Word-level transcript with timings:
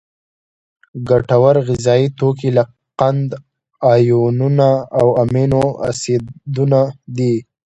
ګټور 1.09 1.55
غذایي 1.67 2.07
توکي 2.19 2.49
لکه 2.57 2.73
قند، 2.99 3.29
آیونونه 3.93 4.67
او 4.99 5.07
امینو 5.23 5.63
اسیدونه 5.89 6.81
دي. 7.15 7.33